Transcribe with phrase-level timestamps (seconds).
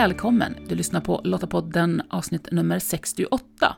[0.00, 0.56] Välkommen!
[0.68, 3.76] Du lyssnar på Lottapodden avsnitt nummer 68.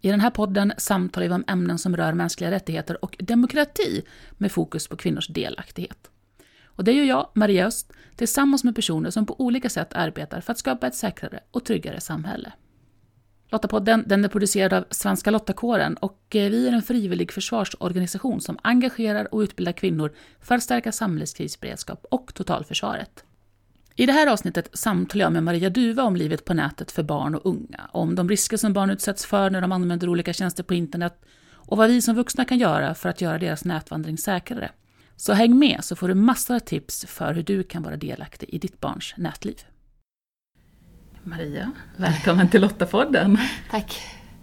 [0.00, 4.02] I den här podden samtalar vi om ämnen som rör mänskliga rättigheter och demokrati
[4.32, 6.10] med fokus på kvinnors delaktighet.
[6.64, 10.52] Och det gör jag, Maria Öst, tillsammans med personer som på olika sätt arbetar för
[10.52, 12.52] att skapa ett säkrare och tryggare samhälle.
[13.48, 18.58] Lottapodden den är producerad av Svenska Lottakåren och eh, vi är en frivillig försvarsorganisation som
[18.62, 23.24] engagerar och utbildar kvinnor för att stärka samhällets krisberedskap och totalförsvaret.
[23.98, 27.34] I det här avsnittet samtalar jag med Maria Duva om livet på nätet för barn
[27.34, 30.74] och unga, om de risker som barn utsätts för när de använder olika tjänster på
[30.74, 34.70] internet och vad vi som vuxna kan göra för att göra deras nätvandring säkrare.
[35.16, 38.48] Så häng med så får du massor av tips för hur du kan vara delaktig
[38.48, 39.56] i ditt barns nätliv.
[41.22, 43.38] Maria, välkommen till Lottapodden.
[43.70, 44.00] Tack.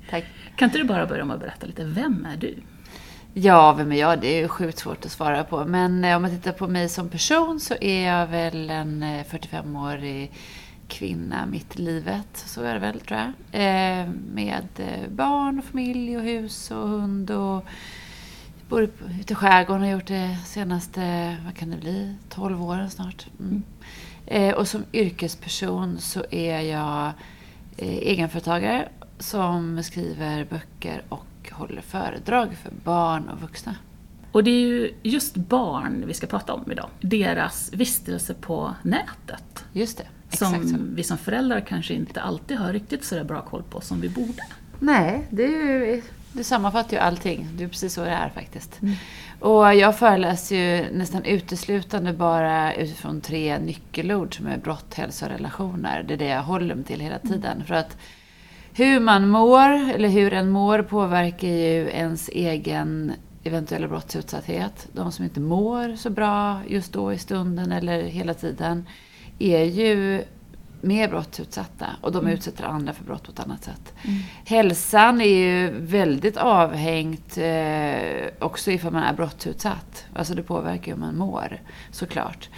[0.09, 0.25] Tack.
[0.55, 2.55] Kan inte du bara börja med att berätta lite, vem är du?
[3.37, 4.21] Ja, vem är jag?
[4.21, 5.65] Det är ju sjukt svårt att svara på.
[5.65, 9.23] Men eh, om man tittar på mig som person så är jag väl en eh,
[9.23, 10.31] 45-årig
[10.87, 12.27] kvinna mitt i livet.
[12.33, 13.27] Så är det väl, tror jag.
[13.61, 14.67] Eh, med
[15.09, 17.65] barn och familj och hus och hund och
[18.69, 18.83] bor
[19.19, 23.27] ute i skärgården och har gjort det senaste, vad kan det bli, 12 åren snart.
[23.39, 24.53] Mm.
[24.55, 27.11] Och som yrkesperson så är jag
[27.77, 28.89] egenföretagare
[29.19, 33.75] som skriver böcker och håller föredrag för barn och vuxna.
[34.31, 36.89] Och det är ju just barn vi ska prata om idag.
[37.01, 39.65] Deras vistelse på nätet.
[39.73, 40.77] Just det, exakt Som så.
[40.79, 44.43] vi som föräldrar kanske inte alltid har riktigt så bra koll på som vi borde.
[44.79, 46.01] Nej, det, är ju,
[46.33, 47.47] det sammanfattar ju allting.
[47.57, 48.81] Det är precis så det är faktiskt.
[48.81, 48.95] Mm.
[49.39, 55.31] Och jag föreläser ju nästan uteslutande bara utifrån tre nyckelord som är brott, hälsa och
[55.31, 56.03] relationer.
[56.03, 57.51] Det är det jag håller mig till hela tiden.
[57.51, 57.65] Mm.
[57.65, 57.97] För att
[58.77, 64.87] hur man mår, eller hur en mår, påverkar ju ens egen eventuella brottsutsatthet.
[64.93, 68.87] De som inte mår så bra just då i stunden eller hela tiden
[69.39, 70.23] är ju
[70.81, 72.33] mer brottsutsatta och de mm.
[72.33, 73.93] utsätter andra för brott på ett annat sätt.
[74.03, 74.19] Mm.
[74.45, 80.05] Hälsan är ju väldigt avhängt eh, också ifall man är brottsutsatt.
[80.15, 81.61] Alltså det påverkar ju hur man mår,
[81.91, 82.49] såklart.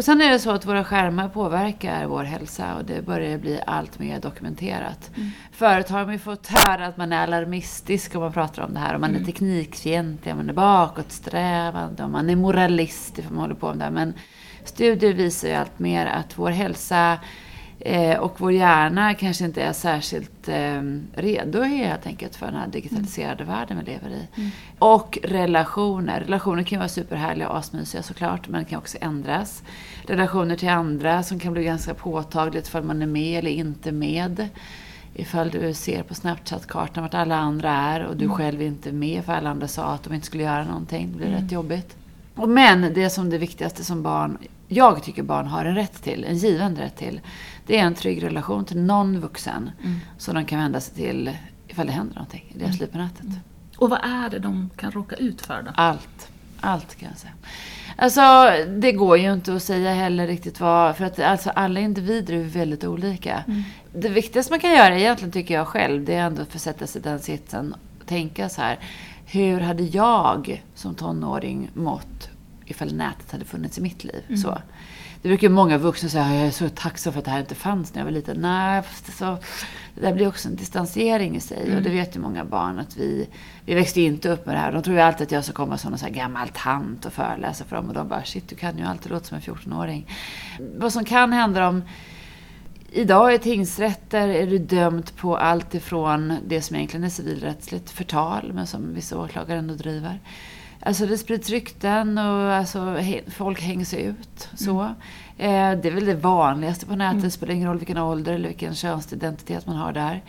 [0.00, 3.60] Och sen är det så att våra skärmar påverkar vår hälsa och det börjar bli
[3.66, 5.10] allt mer dokumenterat.
[5.16, 5.30] Mm.
[5.52, 8.80] Förut har man ju fått höra att man är alarmistisk om man pratar om det
[8.80, 8.94] här.
[8.94, 9.22] Om man mm.
[9.22, 13.78] är teknikfientlig, om man är bakåtsträvande, om man är moralist, om man håller på med
[13.78, 13.90] det här.
[13.90, 14.14] Men
[14.64, 17.18] studier visar ju allt mer att vår hälsa
[17.80, 20.82] Eh, och vår hjärna kanske inte är särskilt eh,
[21.14, 23.54] redo helt enkelt för den här digitaliserade mm.
[23.54, 24.28] världen vi lever i.
[24.34, 24.50] Mm.
[24.78, 26.20] Och relationer.
[26.20, 29.62] Relationer kan ju vara superhärliga och asmysiga såklart, men kan också ändras.
[30.06, 34.48] Relationer till andra som kan bli ganska påtagligt för man är med eller inte med.
[35.14, 38.36] Ifall du ser på Snapchat-kartan vart alla andra är och du mm.
[38.36, 41.08] själv inte är med för alla andra sa att de inte skulle göra någonting.
[41.12, 41.42] Det blir mm.
[41.42, 41.96] rätt jobbigt.
[42.34, 46.36] Men det som det viktigaste som barn, jag tycker barn har en rätt till, en
[46.36, 47.20] given rätt till.
[47.70, 50.00] Det är en trygg relation till någon vuxen mm.
[50.18, 51.36] som de kan vända sig till
[51.68, 52.80] ifall det händer någonting i deras mm.
[52.80, 53.20] liv på nätet.
[53.20, 53.36] Mm.
[53.76, 55.70] Och vad är det de kan råka ut för då?
[55.74, 56.30] Allt.
[56.60, 57.32] Allt kan jag säga.
[57.96, 58.20] Alltså,
[58.80, 60.96] det går ju inte att säga heller riktigt vad...
[60.96, 63.44] För att alltså, alla individer är väldigt olika.
[63.46, 63.62] Mm.
[63.94, 67.00] Det viktigaste man kan göra egentligen, tycker jag själv, det är ändå att försätta sig
[67.00, 68.78] i den sitsen och tänka så här.
[69.26, 72.28] Hur hade jag som tonåring mått
[72.66, 74.24] ifall nätet hade funnits i mitt liv?
[74.28, 74.40] Mm.
[74.40, 74.58] Så.
[75.22, 77.94] Det brukar många vuxna säga, jag är så tacksam för att det här inte fanns
[77.94, 78.40] när jag var liten.
[78.40, 78.82] Nej,
[79.18, 79.38] så,
[79.94, 81.62] det där blir också en distansering i sig.
[81.64, 81.76] Mm.
[81.76, 83.28] Och det vet ju många barn att vi,
[83.64, 84.72] vi växte inte upp med det här.
[84.72, 87.76] De tror ju alltid att jag ska komma som en gammal tant och föreläsa för
[87.76, 87.88] dem.
[87.88, 90.06] Och de bara, shit du kan ju alltid låta som en 14-åring.
[90.76, 91.82] Vad som kan hända om
[92.92, 98.52] Idag i tingsrätter är du dömd på allt ifrån det som egentligen är civilrättsligt förtal,
[98.54, 100.18] men som vissa åklagare ändå driver.
[100.82, 102.96] Alltså det sprids rykten och alltså,
[103.28, 104.48] folk hängs ut.
[104.54, 104.80] Så.
[104.80, 104.94] Mm.
[105.38, 107.12] Eh, det är väl det vanligaste på nätet.
[107.12, 107.24] Mm.
[107.24, 110.22] Det spelar ingen roll vilken ålder eller vilken könsidentitet man har där.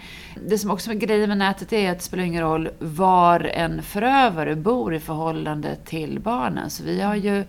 [0.47, 3.83] Det som också är grejen med nätet är att det spelar ingen roll var en
[3.83, 6.69] förövare bor i förhållande till barnen.
[6.69, 7.43] Så vi har ju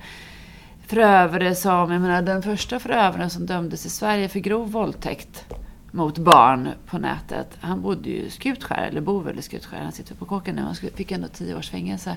[0.86, 5.44] förövare som, jag menar den första förövaren som dömdes i Sverige för grov våldtäkt
[5.92, 7.58] mot barn på nätet.
[7.60, 9.78] Han bodde ju i Skutskär, eller bor väl i Skutskär.
[9.78, 10.62] Han sitter på kåken nu.
[10.62, 12.16] Han fick ändå tio års fängelse.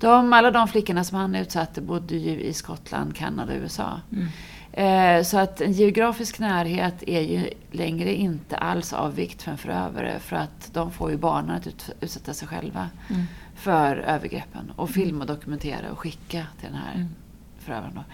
[0.00, 4.00] De, alla de flickorna som han utsatte bodde ju i Skottland, Kanada och USA.
[4.12, 4.28] Mm.
[4.72, 9.58] Eh, så att en geografisk närhet är ju längre inte alls av vikt för en
[9.58, 10.18] förövare.
[10.18, 13.22] För att de får ju barnen att ut, utsätta sig själva mm.
[13.54, 14.72] för övergreppen.
[14.76, 14.92] Och mm.
[14.92, 17.08] filma och dokumentera och skicka till den här mm.
[17.58, 17.94] förövaren.
[17.94, 18.04] Då.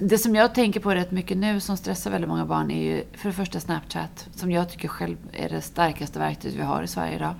[0.00, 3.04] Det som jag tänker på rätt mycket nu som stressar väldigt många barn är ju
[3.12, 4.28] för det första Snapchat.
[4.34, 7.34] Som jag tycker själv är det starkaste verktyget vi har i Sverige idag.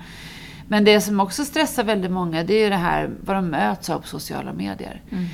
[0.69, 3.91] Men det som också stressar väldigt många det är ju det här vad de möts
[3.91, 5.03] av på sociala medier.
[5.11, 5.27] Mm.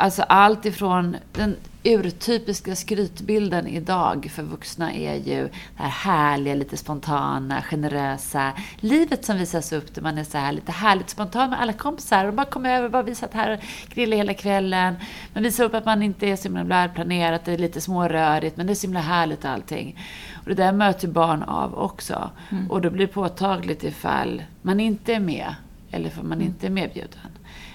[0.00, 5.42] Alltså allt ifrån den urtypiska skrytbilden idag för vuxna är ju
[5.76, 10.52] det här härliga, lite spontana, generösa livet som visas upp där man är så här
[10.52, 13.94] lite härligt spontan med alla kompisar och bara kommer över, bara vi satt här och
[13.94, 14.94] grillade hela kvällen.
[15.34, 18.66] Man visar upp att man inte är så himla välplanerat, det är lite smårörigt men
[18.66, 19.98] det är så himla härligt allting.
[20.34, 22.30] Och det där möter barn av också.
[22.50, 22.70] Mm.
[22.70, 25.54] Och då blir det påtagligt ifall man inte är med
[25.90, 26.46] eller för man mm.
[26.46, 27.30] inte är medbjuden.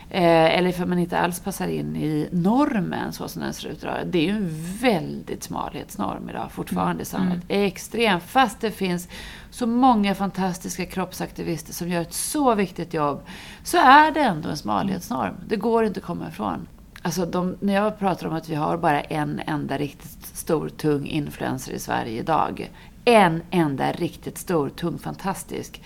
[0.10, 3.84] Eh, eller för man inte alls passar in i normen så som den ser ut
[3.84, 3.98] idag.
[4.06, 4.50] Det är ju en
[4.82, 7.44] väldigt smalhetsnorm idag fortfarande i samhället.
[7.50, 7.66] Mm.
[7.66, 8.24] Extremt.
[8.24, 9.08] Fast det finns
[9.50, 13.22] så många fantastiska kroppsaktivister som gör ett så viktigt jobb.
[13.64, 15.36] Så är det ändå en smalhetsnorm.
[15.48, 16.68] Det går inte att komma ifrån.
[17.02, 21.08] Alltså de, när jag pratar om att vi har bara en enda riktigt stor, tung
[21.08, 22.72] influencer i Sverige idag.
[23.06, 25.82] En enda riktigt stor, tung, fantastisk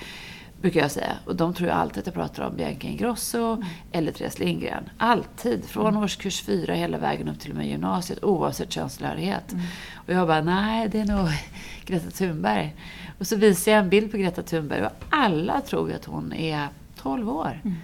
[0.61, 1.17] brukar jag säga.
[1.25, 3.65] Och de tror ju alltid att jag pratar om Bianca Ingrosso mm.
[3.91, 4.89] eller Therese Lindgren.
[4.97, 5.65] Alltid.
[5.65, 6.03] Från mm.
[6.03, 9.51] årskurs fyra hela vägen upp till och med gymnasiet oavsett könstillhörighet.
[9.51, 9.65] Mm.
[9.95, 11.27] Och jag bara, nej det är nog
[11.85, 12.75] Greta Thunberg.
[13.19, 16.33] Och så visar jag en bild på Greta Thunberg och alla tror ju att hon
[16.33, 16.67] är
[17.01, 17.61] 12 år.
[17.63, 17.75] Mm.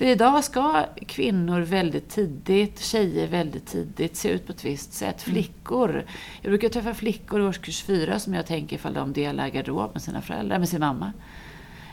[0.00, 5.26] För idag ska kvinnor väldigt tidigt, tjejer väldigt tidigt, se ut på ett visst sätt.
[5.26, 5.34] Mm.
[5.34, 6.04] Flickor.
[6.42, 10.02] Jag brukar träffa flickor i årskurs fyra som jag tänker ifall de delar garderob med
[10.02, 11.12] sina föräldrar, med sin mamma.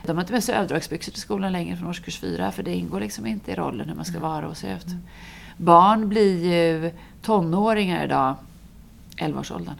[0.06, 3.00] De har inte med sig överdragsbyxor till skolan längre från årskurs fyra för det ingår
[3.00, 4.86] liksom inte i rollen hur man ska vara och se ut.
[4.86, 5.02] Mm.
[5.56, 6.90] Barn blir ju
[7.22, 8.34] tonåringar idag,
[9.16, 9.74] 11-årsåldern,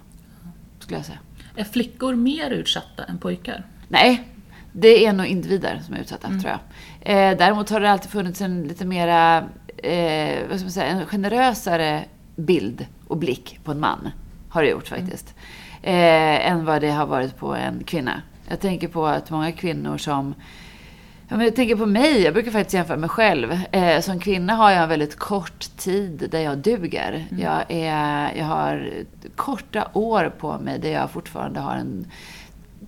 [0.79, 1.19] skulle jag säga.
[1.57, 3.65] Är flickor mer utsatta än pojkar?
[3.89, 4.29] Nej,
[4.73, 6.41] det är nog individer som är utsatta, mm.
[6.41, 6.61] tror jag.
[7.01, 9.39] Eh, däremot har det alltid funnits en lite mera,
[9.77, 12.05] eh, vad ska man säga, en generösare
[12.37, 14.09] bild och blick på en man.
[14.49, 15.35] Har det gjort faktiskt.
[15.83, 16.41] Mm.
[16.43, 18.23] Eh, än vad det har varit på en kvinna.
[18.51, 20.35] Jag tänker på att många kvinnor som
[21.29, 23.59] jag tänker på mig, jag brukar faktiskt jämföra mig själv.
[23.73, 27.27] Eh, som kvinna har jag en väldigt kort tid där jag duger.
[27.31, 27.43] Mm.
[27.43, 28.91] Jag, är, jag har
[29.37, 32.07] korta år på mig där jag fortfarande har en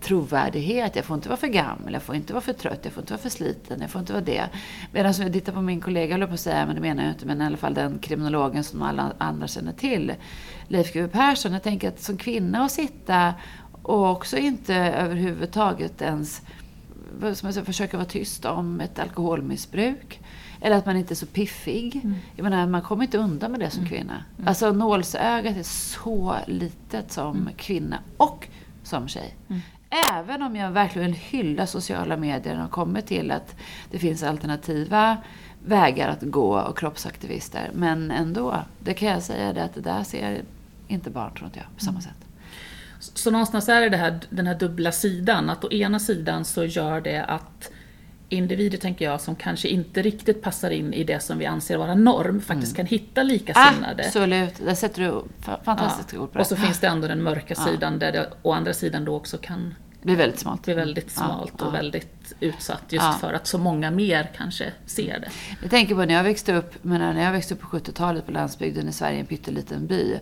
[0.01, 0.97] trovärdighet.
[0.97, 3.13] Jag får inte vara för gammal, jag får inte vara för trött, jag får inte
[3.13, 4.45] vara för sliten, jag får inte vara det.
[4.93, 7.13] Medan om jag tittar på min kollega, jag på att säga, men det menar jag
[7.13, 10.13] inte, men i alla fall den kriminologen som alla andra känner till,
[10.69, 11.53] Leif GW Persson.
[11.53, 13.35] Jag tänker att som kvinna att sitta
[13.91, 16.43] och också inte överhuvudtaget ens
[17.21, 20.21] som jag säger, försöka vara tyst om ett alkoholmissbruk.
[20.61, 22.01] Eller att man inte är så piffig.
[22.05, 22.17] Mm.
[22.37, 23.91] Jag menar, man kommer inte undan med det som mm.
[23.91, 24.25] kvinna.
[24.37, 24.49] Mm.
[24.49, 27.55] Alltså nålsögat är så litet som mm.
[27.57, 28.49] kvinna och
[28.83, 29.37] som tjej.
[29.49, 29.61] Mm.
[30.15, 33.57] Även om jag verkligen hyllar sociala medier och kommer till att
[33.91, 35.17] det finns alternativa
[35.65, 37.71] vägar att gå och kroppsaktivister.
[37.75, 40.43] Men ändå, det kan jag säga det att det där ser
[40.89, 42.03] inte barn, tror inte jag, på samma mm.
[42.03, 42.30] sätt.
[43.01, 46.65] Så någonstans är det, det här, den här dubbla sidan, att å ena sidan så
[46.65, 47.71] gör det att
[48.29, 51.95] individer, tänker jag, som kanske inte riktigt passar in i det som vi anser vara
[51.95, 52.77] norm, faktiskt mm.
[52.77, 54.05] kan hitta likasinnade.
[54.07, 55.23] Absolut, där sätter du
[55.65, 56.19] fantastiskt ja.
[56.19, 56.41] ord på det.
[56.41, 57.99] Och så finns det ändå den mörka sidan, ja.
[57.99, 60.63] där det å andra sidan då också kan blir väldigt smalt.
[60.63, 61.77] Blir väldigt smalt ja, och ja.
[61.77, 63.17] väldigt utsatt just ja.
[63.21, 65.29] för att så många mer kanske ser det.
[65.63, 68.33] Jag tänker på när jag växte upp, men när jag växte upp på 70-talet på
[68.33, 70.19] landsbygden i Sverige, en pytteliten by.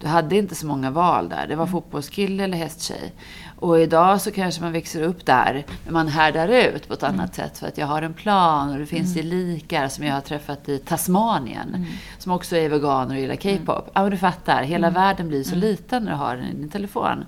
[0.00, 1.46] Du hade inte så många val där.
[1.46, 1.72] Det var mm.
[1.72, 3.12] fotbollskille eller hästtjej.
[3.58, 7.20] Och idag så kanske man växer upp där, men man härdar ut på ett mm.
[7.20, 7.58] annat sätt.
[7.58, 9.26] För att jag har en plan och det finns mm.
[9.26, 11.68] gelikar som jag har träffat i Tasmanien.
[11.68, 11.86] Mm.
[12.18, 13.78] Som också är veganer och gillar K-pop.
[13.78, 13.90] Mm.
[13.94, 14.62] Ja, men du fattar.
[14.62, 15.02] Hela mm.
[15.02, 15.60] världen blir så mm.
[15.60, 17.24] liten när du har den i din telefon.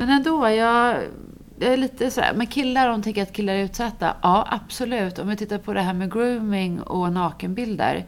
[0.00, 0.96] Men ändå, jag,
[1.58, 4.14] jag är lite sådär, men killar, de tänker att killar är utsatta.
[4.22, 5.18] Ja, absolut.
[5.18, 8.04] Om vi tittar på det här med grooming och nakenbilder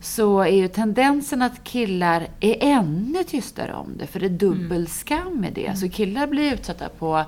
[0.00, 5.40] så är ju tendensen att killar är ännu tystare om det, för det är dubbelskam
[5.40, 5.66] med det.
[5.66, 5.76] Mm.
[5.76, 7.24] Så killar blir utsatta på,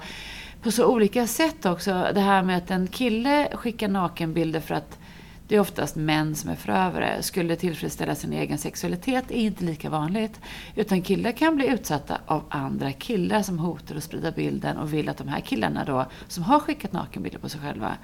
[0.62, 2.06] på så olika sätt också.
[2.14, 4.98] Det här med att en kille skickar nakenbilder för att
[5.48, 7.22] det är oftast män som är förövare.
[7.22, 10.40] Skulle tillfredsställa sin egen sexualitet är inte lika vanligt.
[10.74, 15.08] Utan killar kan bli utsatta av andra killar som hotar att sprida bilden och vill
[15.08, 17.96] att de här killarna då, som har skickat nakenbilder på sig själva,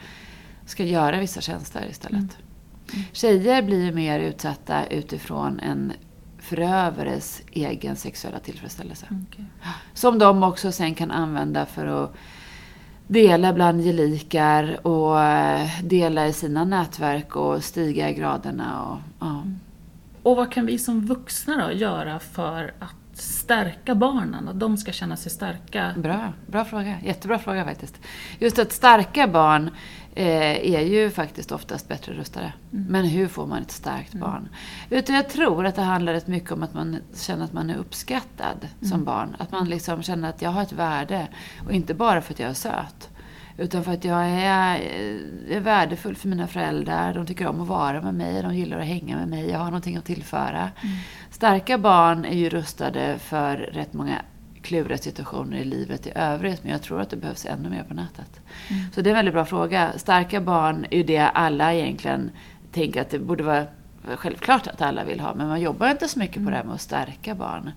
[0.66, 2.18] ska göra vissa tjänster istället.
[2.18, 2.30] Mm.
[2.92, 3.04] Mm.
[3.12, 5.92] Tjejer blir mer utsatta utifrån en
[6.38, 9.06] förövares egen sexuella tillfredsställelse.
[9.06, 9.44] Okay.
[9.94, 12.14] Som de också sen kan använda för att
[13.10, 18.82] dela bland gelikar och eh, dela i sina nätverk och stiga i graderna.
[18.84, 19.44] Och, ja.
[20.22, 24.48] och vad kan vi som vuxna då göra för att stärka barnen?
[24.48, 25.94] Att de ska känna sig starka?
[25.96, 26.96] Bra, bra fråga.
[27.04, 28.00] Jättebra fråga faktiskt.
[28.38, 29.70] Just att stärka barn
[30.14, 32.52] är ju faktiskt oftast bättre rustade.
[32.72, 32.86] Mm.
[32.88, 34.30] Men hur får man ett starkt mm.
[34.30, 34.48] barn?
[34.90, 37.76] Utan jag tror att det handlar rätt mycket om att man känner att man är
[37.76, 38.90] uppskattad mm.
[38.90, 39.36] som barn.
[39.38, 41.28] Att man liksom känner att jag har ett värde.
[41.66, 43.08] Och inte bara för att jag är söt.
[43.58, 47.14] Utan för att jag är, eh, är värdefull för mina föräldrar.
[47.14, 49.50] De tycker om att vara med mig, de gillar att hänga med mig.
[49.50, 50.70] Jag har någonting att tillföra.
[50.82, 50.96] Mm.
[51.30, 54.22] Starka barn är ju rustade för rätt många
[54.62, 56.62] kluriga situationer i livet i övrigt.
[56.64, 58.40] Men jag tror att det behövs ännu mer på nätet.
[58.68, 58.82] Mm.
[58.92, 59.92] Så det är en väldigt bra fråga.
[59.96, 62.30] Starka barn är ju det alla egentligen
[62.72, 63.66] tänker att det borde vara
[64.16, 65.34] självklart att alla vill ha.
[65.34, 66.46] Men man jobbar inte så mycket mm.
[66.46, 67.70] på det här med att stärka barn.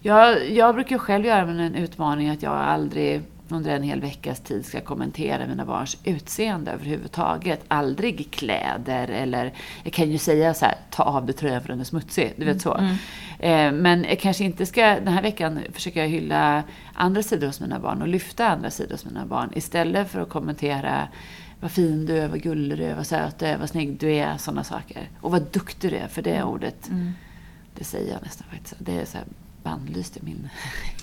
[0.00, 3.22] Jag, jag brukar själv göra en utmaning att jag aldrig
[3.52, 7.64] under en hel veckas tid ska kommentera mina barns utseende överhuvudtaget.
[7.68, 9.52] Aldrig kläder eller,
[9.82, 12.34] jag kan ju säga så här, ta av dig tröjan för den är smutsig.
[12.36, 12.74] Du vet så.
[12.74, 12.96] Mm.
[13.38, 16.62] Eh, men jag kanske inte ska, den här veckan försöker jag hylla
[16.94, 19.52] andra sidor hos mina barn och lyfta andra sidor hos mina barn.
[19.54, 21.08] Istället för att kommentera
[21.60, 24.12] vad fin du är, vad gullig du är, vad söt du är, vad snygg du
[24.12, 25.08] är, sådana saker.
[25.20, 26.48] Och vad duktig du är, för det mm.
[26.48, 27.12] ordet, mm.
[27.74, 28.74] det säger jag nästan faktiskt.
[28.78, 29.26] Det är så här
[29.62, 30.48] bannlyst i min,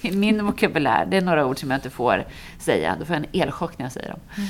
[0.02, 1.06] i min vokabulär.
[1.06, 2.26] Det är några ord som jag inte får
[2.60, 2.96] säga.
[3.00, 4.20] Då får jag en elchock när jag säger dem.
[4.38, 4.50] Mm.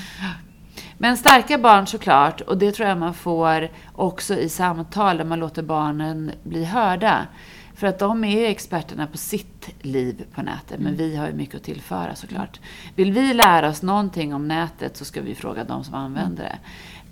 [0.97, 5.39] Men starka barn såklart, och det tror jag man får också i samtal där man
[5.39, 7.27] låter barnen bli hörda.
[7.75, 10.97] För att de är ju experterna på sitt liv på nätet, men mm.
[10.97, 12.59] vi har ju mycket att tillföra såklart.
[12.95, 16.57] Vill vi lära oss någonting om nätet så ska vi fråga de som använder det.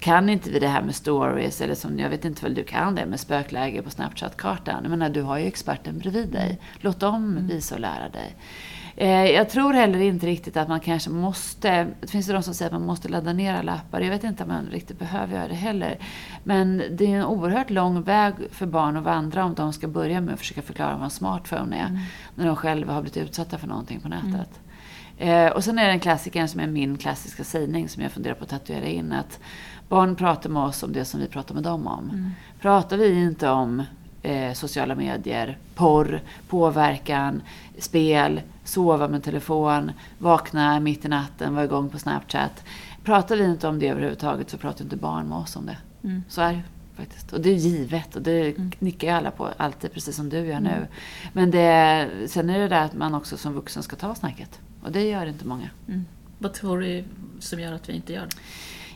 [0.06, 2.96] Kan inte vi det här med stories, eller som jag vet inte väl du kan
[2.96, 4.80] det med spökläge på Snapchat-kartan.
[4.84, 6.46] Jag menar, du har ju experten bredvid dig.
[6.46, 6.58] Mm.
[6.80, 7.48] Låt dem mm.
[7.48, 8.36] visa och lära dig.
[8.96, 12.54] Eh, jag tror heller inte riktigt att man kanske måste, det finns det de som
[12.54, 14.02] säger att man måste ladda ner alla appar.
[14.02, 15.98] Jag vet inte om man riktigt behöver göra det heller.
[16.44, 20.22] Men det är en oerhört lång väg för barn att vandra om de ska börja
[20.22, 21.88] med att försöka förklara vad en smartphone är.
[21.88, 22.00] Mm.
[22.36, 24.34] När de själva har blivit utsatta för någonting på nätet.
[24.34, 24.56] Mm.
[25.18, 28.36] Eh, och sen är det en klassiker som är min klassiska sägning som jag funderar
[28.36, 29.12] på att tatuera in.
[29.12, 29.40] Att
[29.90, 32.10] barn pratar med oss om det som vi pratar med dem om.
[32.10, 32.32] Mm.
[32.62, 33.84] Pratar vi inte om
[34.22, 37.42] eh, sociala medier, porr, påverkan,
[37.80, 42.64] spel, sova med telefon, vakna mitt i natten, vara igång på Snapchat.
[43.04, 45.78] Pratar vi inte om det överhuvudtaget så pratar inte barn med oss om det.
[46.04, 46.24] Mm.
[46.30, 46.64] Så är det
[46.96, 47.34] faktiskt.
[47.34, 48.72] Och det är givet och det mm.
[48.80, 50.70] nickar ju alla på alltid, precis som du gör nu.
[50.70, 50.88] Mm.
[51.34, 54.60] Men det, sen är det där att man också som vuxen ska ta snacket.
[54.82, 55.70] Och det gör inte många.
[55.88, 56.06] Mm.
[56.38, 57.04] Vad tror du
[57.40, 58.36] som gör att vi inte gör det?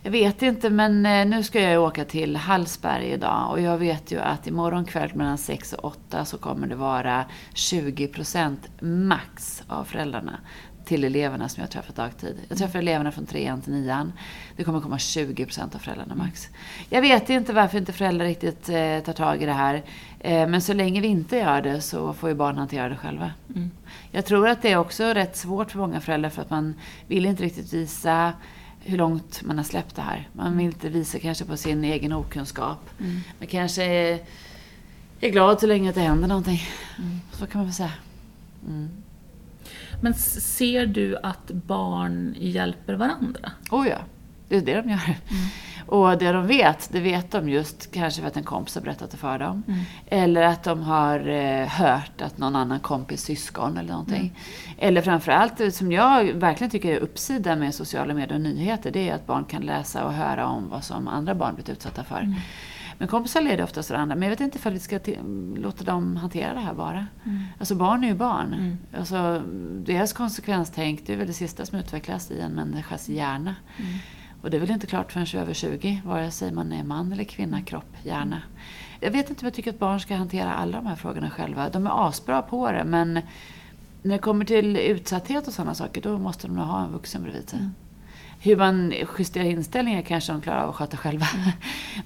[0.03, 4.11] Jag vet inte, men eh, nu ska jag åka till Hallsberg idag och jag vet
[4.11, 9.83] ju att imorgon kväll mellan 6 och 8 så kommer det vara 20% max av
[9.83, 10.39] föräldrarna
[10.89, 12.35] till eleverna som jag träffat dagtid.
[12.47, 14.11] Jag träffar eleverna från 3 till 9
[14.55, 16.47] Det kommer komma 20% av föräldrarna max.
[16.89, 19.83] Jag vet inte varför inte föräldrar riktigt eh, tar tag i det här.
[20.19, 23.31] Eh, men så länge vi inte gör det så får ju barn hantera det själva.
[23.55, 23.71] Mm.
[24.11, 26.73] Jag tror att det är också rätt svårt för många föräldrar för att man
[27.07, 28.33] vill inte riktigt visa
[28.83, 30.29] hur långt man har släppt det här.
[30.33, 32.89] Man vill inte visa kanske på sin egen okunskap.
[32.99, 33.19] Mm.
[33.39, 34.19] Man kanske är,
[35.19, 36.61] är glad så länge att det händer någonting.
[36.97, 37.19] Mm.
[37.31, 37.93] Så kan man väl säga.
[38.67, 38.89] Mm.
[40.01, 43.51] Men ser du att barn hjälper varandra?
[43.71, 43.97] Oh ja,
[44.49, 45.05] det är det de gör.
[45.05, 45.17] Mm.
[45.89, 49.11] Och det de vet, det vet de just kanske för att en kompis har berättat
[49.11, 49.63] det för dem.
[49.67, 49.79] Mm.
[50.05, 54.19] Eller att de har eh, hört att någon annan kompis syskon eller någonting.
[54.19, 54.77] Mm.
[54.77, 59.15] Eller framförallt, som jag verkligen tycker är uppsida med sociala medier och nyheter, det är
[59.15, 62.19] att barn kan läsa och höra om vad som andra barn blivit utsatta för.
[62.19, 62.35] Mm.
[62.97, 64.15] Men kompisar leder oftast varandra.
[64.15, 64.99] Men jag vet inte ifall vi ska
[65.55, 67.07] låta dem hantera det här bara.
[67.25, 67.43] Mm.
[67.59, 68.53] Alltså barn är ju barn.
[68.53, 68.77] Mm.
[68.97, 69.43] Alltså,
[69.85, 73.55] deras konsekvenstänk, det är väl det sista som utvecklas i en människas hjärna.
[73.77, 73.93] Mm.
[74.41, 77.23] Och det är väl inte klart förrän över 20, vare sig man är man eller
[77.23, 78.41] kvinna, kropp, hjärna.
[78.99, 81.69] Jag vet inte om jag tycker att barn ska hantera alla de här frågorna själva.
[81.69, 83.13] De är asbra på det, men
[84.01, 87.23] när det kommer till utsatthet och sådana saker, då måste de nog ha en vuxen
[87.23, 87.59] bredvid sig.
[87.59, 87.73] Mm.
[88.39, 91.25] Hur man justerar inställningar kanske de klarar av att sköta själva.
[91.35, 91.51] Mm.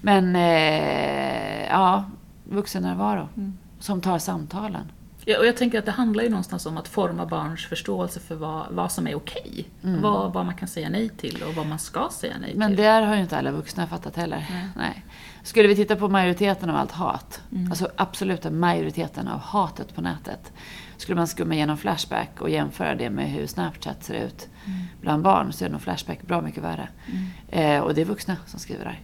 [0.00, 2.04] men eh, ja,
[2.44, 3.58] vuxennärvaro mm.
[3.78, 4.92] som tar samtalen.
[5.24, 8.34] Ja, och jag tänker att det handlar ju någonstans om att forma barns förståelse för
[8.34, 9.68] vad, vad som är okej.
[9.84, 10.02] Mm.
[10.02, 12.58] Vad, vad man kan säga nej till och vad man ska säga nej till.
[12.58, 14.46] Men där har ju inte alla vuxna fattat heller.
[14.50, 14.68] Nej.
[14.76, 15.04] nej.
[15.42, 17.70] Skulle vi titta på majoriteten av allt hat, mm.
[17.70, 20.52] alltså absoluta majoriteten av hatet på nätet.
[20.96, 24.78] Skulle man skumma igenom Flashback och jämföra det med hur Snapchat ser ut mm.
[25.00, 26.88] bland barn så är nog Flashback bra mycket värre.
[27.06, 27.76] Mm.
[27.76, 29.00] Eh, och det är vuxna som skriver där.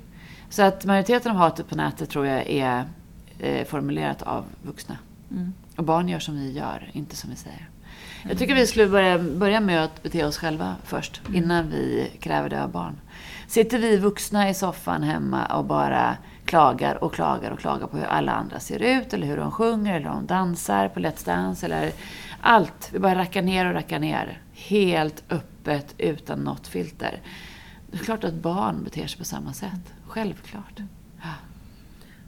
[0.51, 2.85] Så att majoriteten av hatet på nätet tror jag är
[3.39, 4.99] eh, formulerat av vuxna.
[5.31, 5.53] Mm.
[5.77, 7.69] Och barn gör som vi gör, inte som vi säger.
[8.29, 11.43] Jag tycker vi skulle börja, börja med att bete oss själva först, mm.
[11.43, 13.01] innan vi kräver det av barn.
[13.49, 18.05] Sitter vi vuxna i soffan hemma och bara klagar och klagar och klagar på hur
[18.05, 21.67] alla andra ser ut, eller hur de sjunger, eller hur de dansar på Let's Dance,
[21.67, 21.93] eller
[22.41, 22.91] allt.
[22.93, 24.43] Vi bara rackar ner och rackar ner.
[24.53, 27.21] Helt öppet, utan något filter.
[27.91, 29.95] Det är klart att barn beter sig på samma sätt.
[30.07, 30.81] Självklart.
[31.23, 31.35] Ja.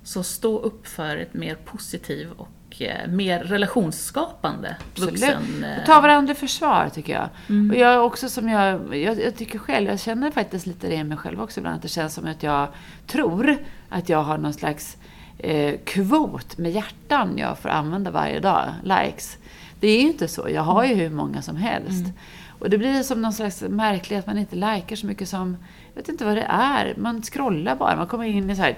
[0.02, 5.64] Så stå upp för ett mer positiv och och eh, mer relationsskapande vuxen...
[5.64, 5.84] Eh...
[5.86, 7.28] Ta varandra i försvar tycker jag.
[7.48, 7.70] Mm.
[7.70, 11.04] Och jag också som jag, jag, jag, tycker själv, jag känner faktiskt lite det i
[11.04, 12.68] mig själv också ibland, att det känns som att jag
[13.06, 13.56] tror
[13.88, 14.96] att jag har någon slags
[15.38, 19.38] eh, kvot med hjärtan jag får använda varje dag, likes.
[19.80, 22.04] Det är ju inte så, jag har ju hur många som helst.
[22.04, 22.12] Mm.
[22.58, 25.56] Och det blir som någon slags märkligt att man inte likar så mycket som,
[25.94, 28.76] jag vet inte vad det är, man scrollar bara, man kommer in i så här,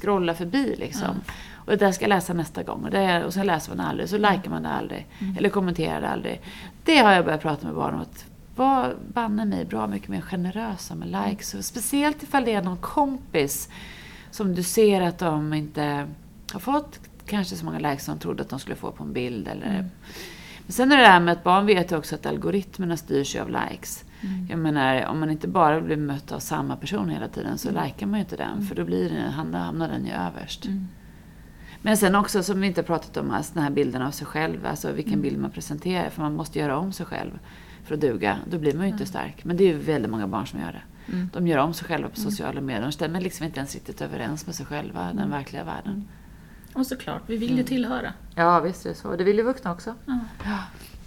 [0.00, 1.04] scrollar förbi liksom.
[1.04, 1.20] Mm.
[1.64, 2.84] Och det där ska jag läsa nästa gång.
[2.84, 4.32] Och, det, och så läser man aldrig, så mm.
[4.32, 5.06] likar man det aldrig.
[5.18, 5.36] Mm.
[5.36, 6.40] Eller kommenterar det aldrig.
[6.84, 8.00] Det har jag börjat prata med barn om.
[8.00, 8.24] Att
[8.56, 11.54] var banne mig bra mycket mer generösa med likes.
[11.54, 13.68] Och speciellt ifall det är någon kompis
[14.30, 16.06] som du ser att de inte
[16.52, 19.12] har fått kanske så många likes som de trodde att de skulle få på en
[19.12, 19.48] bild.
[19.48, 19.66] Eller...
[19.66, 19.84] Mm.
[20.66, 23.36] Men sen är det det här med att barn vet ju också att algoritmerna styrs
[23.36, 24.04] av likes.
[24.20, 24.46] Mm.
[24.50, 27.84] Jag menar, om man inte bara blir mött av samma person hela tiden så mm.
[27.84, 28.52] likar man ju inte den.
[28.52, 28.66] Mm.
[28.66, 30.66] För då blir det, hamnar den ju överst.
[30.66, 30.88] Mm.
[31.82, 34.26] Men sen också, som vi inte har pratat om, alltså, den här bilden av sig
[34.26, 34.66] själv.
[34.66, 35.22] Alltså vilken mm.
[35.22, 36.10] bild man presenterar.
[36.10, 37.38] För man måste göra om sig själv
[37.84, 38.38] för att duga.
[38.50, 39.44] Då blir man ju inte stark.
[39.44, 41.12] Men det är ju väldigt många barn som gör det.
[41.12, 41.30] Mm.
[41.32, 42.82] De gör om sig själva på sociala medier.
[42.82, 45.30] De stämmer liksom inte ens riktigt överens med sig själva, den mm.
[45.30, 45.92] verkliga världen.
[45.92, 46.08] Mm.
[46.72, 48.12] Och såklart, vi vill ju tillhöra.
[48.34, 49.16] Ja, visst är det så.
[49.16, 49.94] Det vill ju vuxna också.
[50.06, 50.18] Ja.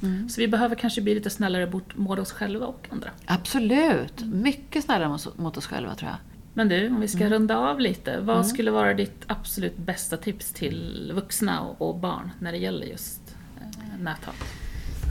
[0.02, 0.30] Mm.
[0.30, 3.10] Så vi behöver kanske bli lite snällare mot oss själva och andra.
[3.26, 4.26] Absolut!
[4.26, 6.18] Mycket snällare mot oss själva tror jag.
[6.54, 7.34] Men du, om vi ska mm.
[7.34, 8.20] runda av lite.
[8.20, 8.48] Vad mm.
[8.48, 14.04] skulle vara ditt absolut bästa tips till vuxna och barn när det gäller just eh,
[14.04, 14.36] näthat?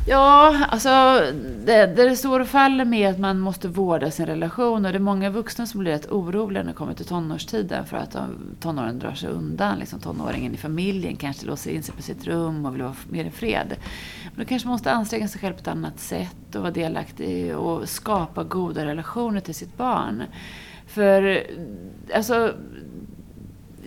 [0.07, 0.91] Ja, alltså
[1.67, 4.87] det, det står och faller med att man måste vårda sin relation.
[4.87, 7.87] Och det är många vuxna som blir rätt oroliga när det kommer till tonårstiden.
[7.87, 8.17] För att
[8.61, 9.79] tonåren drar sig undan.
[9.79, 13.25] Liksom tonåringen i familjen kanske låser in sig på sitt rum och vill vara mer
[13.25, 13.77] i fred.
[14.35, 17.57] Men då kanske man måste anstränga sig själv på ett annat sätt och vara delaktig
[17.57, 20.23] och skapa goda relationer till sitt barn.
[20.93, 21.47] För
[22.15, 22.55] alltså,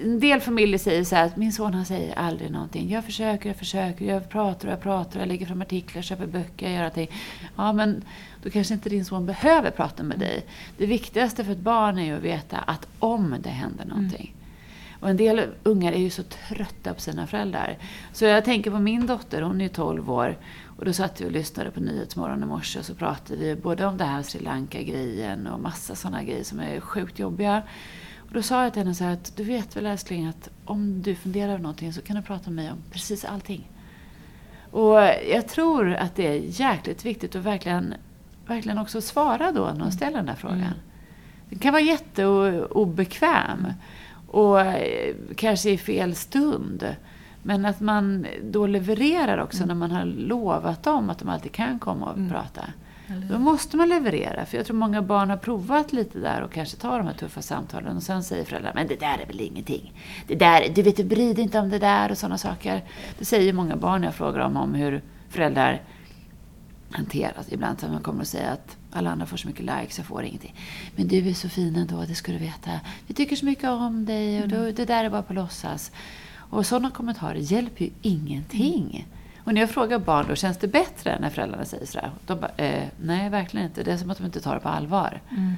[0.03, 2.89] en del familjer säger så här att min son han säger aldrig någonting.
[2.89, 6.65] Jag försöker, jag försöker, jag pratar och jag pratar, jag lägger fram artiklar, köper böcker,
[6.65, 7.11] jag gör allting.
[7.55, 8.03] Ja, men
[8.43, 10.45] då kanske inte din son behöver prata med dig.
[10.77, 14.33] Det viktigaste för ett barn är ju att veta att om det händer någonting.
[14.35, 14.99] Mm.
[14.99, 17.77] Och en del ungar är ju så trötta på sina föräldrar.
[18.13, 20.37] Så jag tänker på min dotter, hon är 12 år.
[20.77, 23.85] Och då satt vi och lyssnade på Nyhetsmorgon i morse och så pratade vi både
[23.85, 27.63] om det här Sri Lanka-grejen och massa sådana grejer som är sjukt jobbiga.
[28.17, 31.01] Och då sa jag till henne så här att du vet väl älskling att om
[31.01, 33.71] du funderar över någonting så kan du prata med mig om precis allting.
[34.71, 34.99] Och
[35.31, 37.93] jag tror att det är jäkligt viktigt att verkligen,
[38.47, 40.57] verkligen också svara då när de ställer den där frågan.
[40.57, 40.73] Mm.
[41.49, 43.67] Det kan vara jätteobekväm
[44.27, 44.57] och
[45.35, 46.95] kanske i fel stund.
[47.47, 49.67] Men att man då levererar också mm.
[49.67, 52.29] när man har lovat dem att de alltid kan komma och mm.
[52.29, 52.61] prata.
[53.31, 54.45] Då måste man leverera.
[54.45, 57.41] För jag tror många barn har provat lite där och kanske tar de här tuffa
[57.41, 57.97] samtalen.
[57.97, 59.93] Och sen säger föräldrar, men det där är väl ingenting.
[60.27, 62.83] Det där, du vet, du bryr dig inte om det där och sådana saker.
[63.19, 65.81] Det säger många barn när jag frågar dem om hur föräldrar
[66.91, 67.51] hanteras.
[67.51, 70.23] Ibland så man kommer och säger att alla andra får så mycket likes, jag får
[70.23, 70.55] ingenting.
[70.95, 72.71] Men du är så fin ändå, det ska du veta.
[73.07, 74.75] Vi tycker så mycket om dig och mm.
[74.75, 75.91] det där är bara på låtsas.
[76.49, 79.07] Och sådana kommentarer hjälper ju ingenting.
[79.43, 82.11] Och när jag frågar barn då, känns det bättre när föräldrarna säger sådär?
[82.25, 83.83] De bara, eh, nej verkligen inte.
[83.83, 85.21] Det är som att de inte tar det på allvar.
[85.29, 85.53] Mm.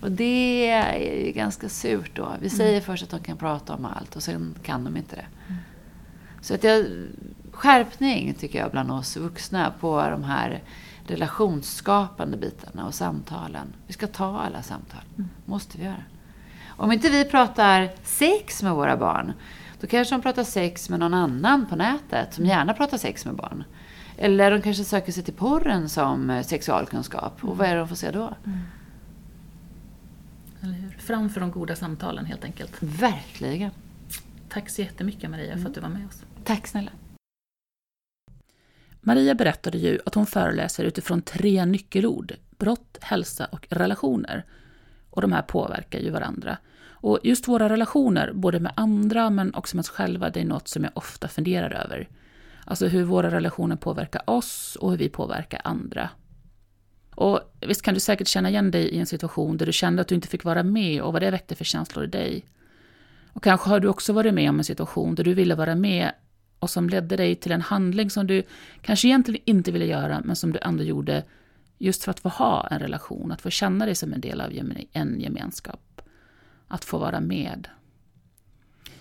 [0.00, 2.32] Och det är ju ganska surt då.
[2.40, 2.82] Vi säger mm.
[2.82, 5.26] först att de kan prata om allt och sen kan de inte det.
[5.48, 5.60] Mm.
[6.40, 6.86] Så att jag,
[7.52, 10.62] skärpning tycker jag bland oss vuxna på de här
[11.06, 13.72] relationsskapande bitarna och samtalen.
[13.86, 15.00] Vi ska ta alla samtal.
[15.16, 15.30] Mm.
[15.44, 16.04] måste vi göra.
[16.66, 19.32] Om inte vi pratar sex med våra barn
[19.80, 23.34] då kanske de pratar sex med någon annan på nätet som gärna pratar sex med
[23.34, 23.64] barn.
[24.16, 27.44] Eller de kanske söker sig till porren som eh, sexualkunskap.
[27.44, 28.34] Och vad är det de får se då?
[28.44, 28.58] Mm.
[30.62, 30.90] Eller hur?
[30.98, 32.72] Framför de goda samtalen helt enkelt.
[32.80, 33.70] Verkligen.
[34.48, 36.24] Tack så jättemycket Maria för att du var med oss.
[36.44, 36.90] Tack snälla.
[39.00, 42.32] Maria berättade ju att hon föreläser utifrån tre nyckelord.
[42.58, 44.44] Brott, hälsa och relationer.
[45.10, 46.58] Och de här påverkar ju varandra.
[47.00, 50.68] Och just våra relationer, både med andra men också med oss själva, det är något
[50.68, 52.08] som jag ofta funderar över.
[52.64, 56.10] Alltså hur våra relationer påverkar oss och hur vi påverkar andra.
[57.14, 60.08] Och visst kan du säkert känna igen dig i en situation där du kände att
[60.08, 62.44] du inte fick vara med och vad det väckte för känslor i dig.
[63.32, 66.12] Och kanske har du också varit med om en situation där du ville vara med
[66.58, 68.42] och som ledde dig till en handling som du
[68.82, 71.24] kanske egentligen inte ville göra men som du ändå gjorde
[71.78, 74.52] just för att få ha en relation, att få känna dig som en del av
[74.92, 75.87] en gemenskap
[76.68, 77.68] att få vara med.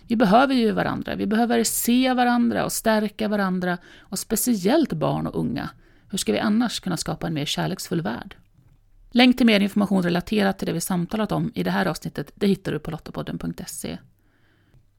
[0.08, 5.40] Vi behöver ju varandra, vi behöver se varandra och stärka varandra och speciellt barn och
[5.40, 5.70] unga.
[6.10, 8.36] Hur ska vi annars kunna skapa en mer kärleksfull värld?
[9.12, 12.48] Länk till mer information relaterat till det vi samtalat om i det här avsnittet det
[12.48, 13.98] hittar du på lottapodden.se.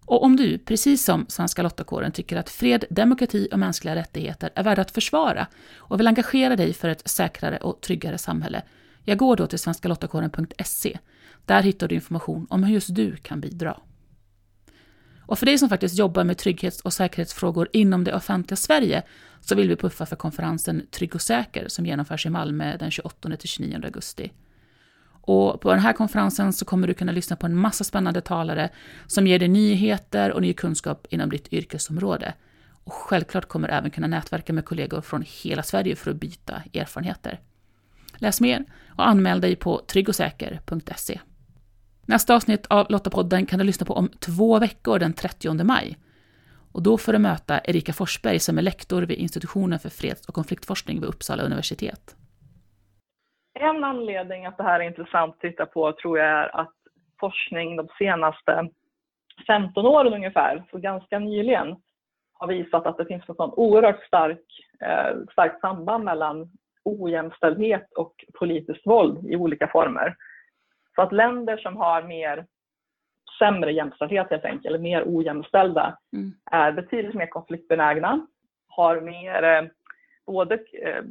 [0.05, 4.65] Och om du, precis som Svenska Lottakåren, tycker att fred, demokrati och mänskliga rättigheter är
[4.65, 8.63] värda att försvara och vill engagera dig för ett säkrare och tryggare samhälle,
[9.05, 10.99] jag går då till svenskalottakåren.se.
[11.45, 13.81] Där hittar du information om hur just du kan bidra.
[15.29, 19.03] Och för dig som faktiskt jobbar med trygghets och säkerhetsfrågor inom det offentliga Sverige
[19.41, 23.85] så vill vi puffa för konferensen Trygg och säker som genomförs i Malmö den 28-29
[23.85, 24.33] augusti.
[25.11, 28.71] Och på den här konferensen så kommer du kunna lyssna på en massa spännande talare
[29.07, 32.35] som ger dig nyheter och ny kunskap inom ditt yrkesområde.
[32.85, 36.63] Och självklart kommer du även kunna nätverka med kollegor från hela Sverige för att byta
[36.75, 37.41] erfarenheter.
[38.17, 41.21] Läs mer och anmäl dig på tryggosäker.se.
[42.09, 45.97] Nästa avsnitt av Lottapodden kan du lyssna på om två veckor den 30 maj.
[46.75, 50.35] Och då får du möta Erika Forsberg som är lektor vid institutionen för freds och
[50.35, 52.17] konfliktforskning vid Uppsala universitet.
[53.61, 56.75] En anledning att det här är intressant att titta på tror jag är att
[57.21, 58.69] forskning de senaste
[59.47, 61.77] 15 åren ungefär, så ganska nyligen,
[62.33, 64.45] har visat att det finns ett sådant oerhört stark,
[64.81, 66.51] eh, starkt samband mellan
[66.85, 70.17] ojämställdhet och politiskt våld i olika former.
[70.99, 72.47] Så att länder som har mer
[73.39, 76.33] sämre jämställdhet helt enkelt, eller mer ojämställda, mm.
[76.51, 78.27] är betydligt mer konfliktbenägna,
[78.69, 79.63] har mer eh,
[80.27, 81.03] både eh,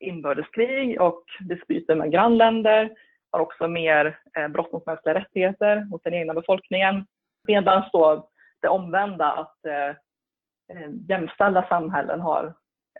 [0.00, 2.90] inbördeskrig och dispyter med grannländer,
[3.30, 7.06] har också mer eh, brott mot mänskliga rättigheter mot den egna befolkningen.
[7.48, 8.28] Medan då
[8.60, 9.96] det omvända, att eh,
[11.08, 12.54] jämställda samhällen har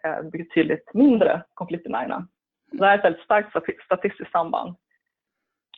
[0.04, 2.26] eh, betydligt mindre konfliktbenägna.
[2.72, 4.76] Det här är ett väldigt starkt statistiskt samband.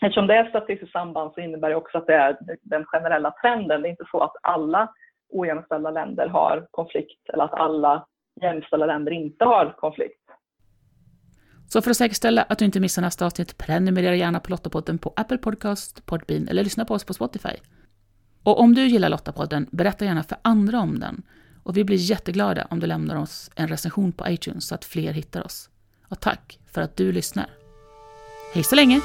[0.02, 3.82] Eftersom det är statistiskt samband så innebär det också att det är den generella trenden.
[3.82, 4.92] Det är inte så att alla
[5.28, 8.06] ojämställda länder har konflikt eller att alla
[8.42, 10.20] jämställda länder inte har konflikt.
[11.68, 15.12] Så för att säkerställa att du inte missar nästa avsnitt, prenumerera gärna på Lottapodden på
[15.16, 17.56] Apple Podcast, Podbean eller lyssna på oss på Spotify.
[18.44, 21.22] Och om du gillar Lottapodden, berätta gärna för andra om den.
[21.64, 25.12] Och vi blir jätteglada om du lämnar oss en recension på iTunes så att fler
[25.12, 25.70] hittar oss.
[26.08, 27.46] Och tack för att du lyssnar.
[28.54, 29.00] Hej så länge!